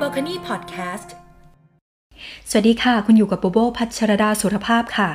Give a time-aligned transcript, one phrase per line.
[0.00, 1.12] b a คาณีพอดแคสต์
[2.50, 5.10] สวัสดีค่ะ คุณอยู่กับโบโบพัชรดาสุรภาพค่ะ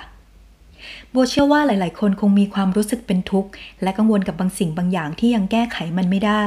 [1.11, 3.49] โบเชื่อว่าหลาย ๆ คนคงมีความรู้สึกเป็นทุกข์
[3.83, 6.43] และกังวลกับบางสิ่งบางอย่างที่ยังแก้ไขมันไม่ได้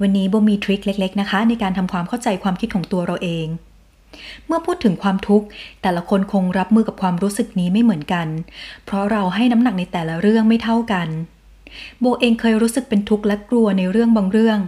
[0.00, 3.46] วันนี้โบมีทริคเล็ก ๆ นะคะ ในการทำความเข้าใจความคิดของตัวเราเอง
[4.46, 5.46] เมื่อพูดถึงความทุกข์
[5.82, 8.26] แต่ละคนคงรับมือกับความรู้สึกนี้ไม่เหมือนกัน
[8.84, 11.08] เพราะเราให้น้ำหนักในแต่ละเรื่องไม่เท่ากัน
[12.00, 14.58] โบเองเคยรู้สึกเป็นทุกข์และกลัวในเรื่องบางเรื่อง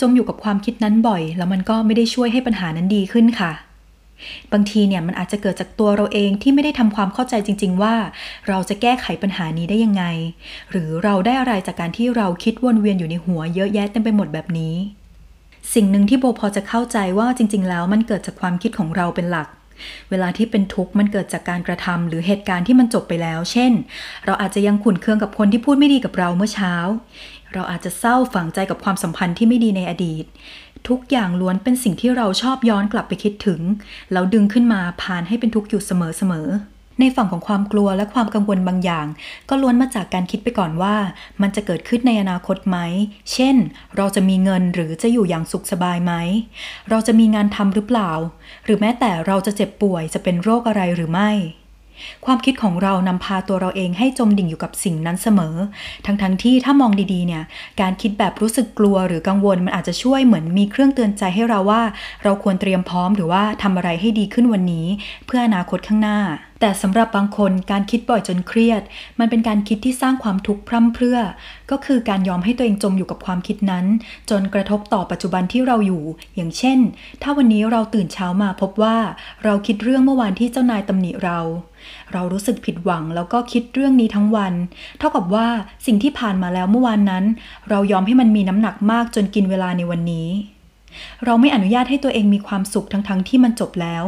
[0.00, 3.52] จมอยู่กับความคิดนั้นบ่อย แล้วมันก็ไม่ได้ช่วยให้ปัญหานั้นดีขึ้นค่ะ
[4.52, 7.94] บางทีเนี่ยมันอาจจะเกิดจากตัวเราเองที่ไม่ได้ทำความเข้าใจจริง ๆ ว่า
[8.48, 10.04] เราจะแก้ไขปัญหานี้ได้ยังไง
[10.70, 14.74] หรือเราได้อะไรจากการที่เราคิดวนเวียนอยู่ในหัวเยอะแยะเต็มไปหมดแบบนี้
[15.74, 19.48] สิ่งหนึ่งที่โบพอจะเข้าใจว่าจริง ๆ แล้วมันเกิดจากความคิดของเราเป็นหลัก
[20.10, 23.72] เวลาที่เป็นทุกข์มันเกิดจากการกระทำหรือเหตุการณ์ที่มันจบไปแล้ว เช่น
[24.26, 26.74] เราอาจจะยังขุ่นเคืองกับคนที่พูดไม่ดีกับเราเมื่อเช้า
[27.54, 30.24] เราอาจจะเศร้าฝังใจกับความสัมพันธ์ที่ไม่ดีในอดีต
[30.88, 33.60] ทุกอย่างล้วนเป็นสิ่งที่เราชอบย้อนกลับไปคิดถึง
[34.12, 39.06] แล้วดึงขึ้นมาผ่านให้เป็นทุกข์อยู่เสมอๆ ในฝั่งของความกลัวและความกังวลบางอย่าง
[39.48, 40.96] ก็ล้วนมาจากการคิดไปก่อนว่า
[41.42, 42.78] มันจะเกิดขึ้นในอนาคตไหม
[43.32, 43.56] เช่น
[43.96, 46.12] เราจะมีเงินหรือจะอยู่อย่างสุขสบายไหม
[46.90, 48.10] เราจะมีงานทำหรือเปล่า
[48.64, 51.30] หรือแม้แต่เราจะเจ็บป่วยจะเป็นโรคอะไรหรือไม่
[52.26, 55.54] ความคิดของเรานำพาตัวเราเองให้จมดิ่งอยู่กับสิ่งนั้นเสมอ
[56.06, 57.42] ทั้งๆทที่ถ้ามองดีๆเนี่ย
[57.80, 61.82] การคิดแบบรู้สึกกลัวหรือกังวลมันอาจจะช่วยเหมือนมีเครื่องเตือนใจให้เราว่า
[62.22, 64.86] เราควรเตรียมพร้อมหรือว่าทำอะไรให้ดีขึ้นวันนี้
[65.26, 66.18] เพื่ออนาคตข้างหน้า
[66.60, 68.82] แต่สำหรับบางคนการคิดบ่อยจนเครียด
[69.18, 71.18] มันเป็นการคิดที่สร้างความทุกข์พร่ำเพรื่อ
[71.70, 73.84] ก็คือการยอมให้ตัวเองจมอยู่กับความคิดนั้น
[74.30, 76.02] จนกระทบต่อปัจจุบันที่เราอยู่
[76.36, 76.78] อย่างเช่น
[77.22, 78.96] ถ้าวันนี้เราตื่นเช้ามาพบว่า
[79.44, 81.38] เราคิดเรื่องเมื่อวานที่เจ้านายตำหนิเรา
[82.12, 84.54] เรารู้สึกผิดหวังแล้วก็คิดเรื่องนี้ทั้งวัน
[84.98, 85.48] เท่ากับว่า
[85.86, 87.24] สิ่งที่ผ่านมาแล้วเมื่อวานนั้น
[87.70, 90.28] เรายอมให้มันมีน้ำหนักมากจนกินเวลาในวันนี้
[91.24, 94.04] เราไม่อนุญาตให้ตัวเองมีความสุขทั้งๆทที่มันจบแล้ว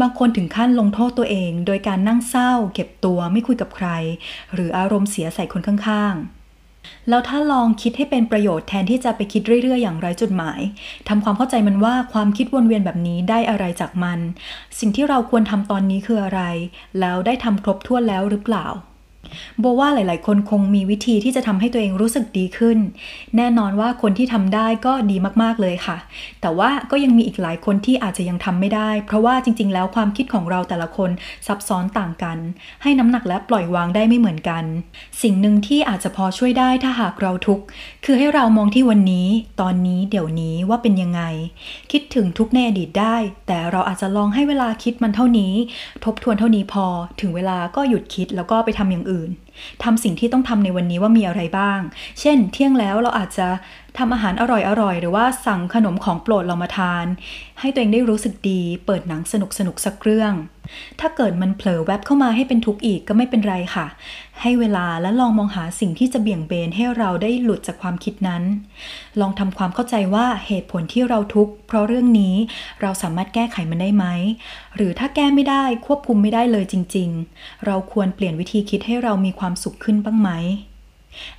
[0.00, 3.88] บางคนถึงขั้นลงโทษตัวเอง โดยการนั่งเศร้า เก็บตัวไม่คุยกับใคร
[4.54, 6.37] หรืออารมณ์เสียใส่คนข้างๆ
[7.08, 10.60] แล้วถ้าลองคิดให้เป็นประโยชน์แทนที่จะไปคิดเรื่อยๆ อย่างไร้จุดหมาย
[11.08, 14.18] ทำความเข้าใจมันว่าความคิดวนเวียนแบบนี้ได้อะไรจากมัน
[14.78, 16.42] สิ่งที่เราควรทำตอนนี้คืออะไร
[17.00, 18.66] แล้วได้ทำครบถ้วนแล้วหรือเปล่า
[19.60, 22.78] โบว่าหลายๆ คนคงมีวิธีที่จะทำให้ตัวเองรู้สึกดีขึ้น
[23.36, 25.96] แน่นอนว่าคนที่ทำได้ก็ดีมากๆเลยค่ะ
[26.40, 31.10] แต่ว่าก็ยังมีอีกหลายคนที่อาจจะยังทำไม่ได้ เพราะว่าจริง ๆ แล้วความคิดของเราแต่ละคน
[31.46, 32.38] ซับซ้อนต่างกัน
[32.82, 34.64] ให้น้ำหนักและปล่อยวางได้ไม่เหมือนกัน
[35.22, 37.64] สิ่งหนึ่งที่อาจจะพอช่วยได้ถ้าหากเราทุกข์
[38.04, 39.28] คือให้เรามองที่วันนี้
[39.60, 41.22] ตอนนี้เดี๋ยวนี้ว่าเป็นยังไง
[41.92, 43.16] คิดถึงทุกในอดีตได้
[43.46, 45.52] แต่เราอาจจะลองให้เวลาคิดมันเท่านี้
[46.04, 46.86] ทบทวนเท่านี้พอ
[47.20, 49.17] ถึงเวลาก็หยุดคิดแล้วก็ไปทำอย่างอื่น
[49.84, 51.80] ทำสิ่งที่ต้องทำในวันนี้ว่ามีอะไรบ้าง
[52.20, 53.48] เช่น เที่ยงแล้วเราอาจจะ
[53.98, 57.06] ทำอาหารอร่อยๆ หรือว่าสั่งขนมของโปรดเรามาทาน
[57.60, 60.32] ให้ตัวเองได้รู้สึกดี เปิดหนังสนุกสนุกสักเรื่อง
[61.00, 63.86] ถ้าเกิดมันเผลอแวบเข้ามาให้เป็นทุกข์อีกก็ไม่เป็นไรค่ะ
[64.42, 68.42] ให้เวลาและลองมองหาสิ่งที่จะเบี่ยงเบนให้เราได้หลุดจากความคิดนั้น
[69.20, 72.34] ลองทำความเข้าใจว่าเหตุผลที่เราทุกข์เพราะเรื่องนี้
[72.80, 74.04] เราสามารถแก้ไขมันได้ไหม
[74.76, 77.08] หรือถ้าแก้ไม่ได้ควบคุมไม่ได้เลยจริง
[77.38, 80.30] ๆ เราควรเปลี่ยนวิธีคิดให้เรามีความสุขขึ้นบ้างไหม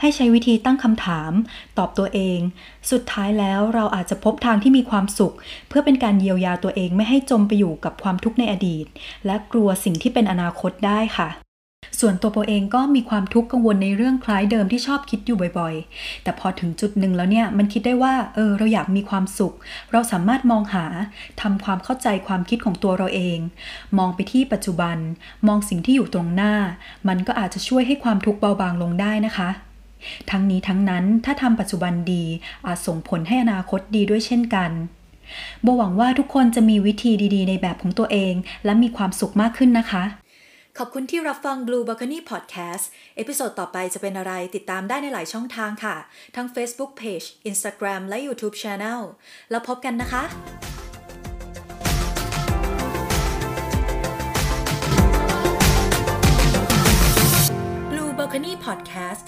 [0.02, 1.32] ให้ใช้วิธีตั้งคำถาม
[1.78, 2.40] ตอบตัวเอง
[2.92, 5.36] สุดท้ายแล้วเราอาจจะพบทางที่มีความสุข
[5.70, 8.86] เพื่อเป็นการเยียวยาตัวเองไม่ให้จมไปอยู่กับความทุกข์ในอดีต
[9.26, 11.30] และกลัวสิ่งที่เป็นอนาคตได้ค่ะ
[12.00, 19.54] ส่วนตัวโบเองก็มีความทุกข์กังวลในเรื่องคล้ายเดิมที่ชอบคิดอยู่บ่อยๆ แต่พอถึงจุดหนึ่งแล้วเนี่ยมันคิดได้ว่าเออเราอยากมีความสุข
[19.92, 20.86] เราสามารถมองหา
[21.42, 23.38] ทำความเข้าใจความคิดของตัวเราเอง
[23.98, 24.98] มองไปที่ปัจจุบัน
[25.48, 26.54] มองสิ่งที่อยู่ตรงหน้า
[27.08, 29.50] มันก็อาจจะช่วยให้ความทุกข์เบาบางลงได้นะคะ
[30.32, 32.24] ทั้งนี้ทั้งนั้นถ้าทำปัจจุบันดี
[32.66, 34.72] อาจส่งผลให้อนาคตดีด้วยเช่นกัน
[35.62, 38.34] โบหวังว่าทุกคนจะมีวิธีดีๆ ในแบบของตัวเอง
[38.66, 40.04] และมีความสุขมากขึ้นนะคะ
[40.78, 45.96] ขอบคุณที่รับฟัง Blue Balcony Podcast episode ต่อไปจะเป็นอะไรติดตามได้ในหลายช่องทางค่ะ
[46.36, 49.02] ทั้ง Facebook Page Instagram และ YouTube Channel
[49.50, 50.24] แล้วพบกันนะคะ
[57.92, 59.26] Blue Balcony Podcast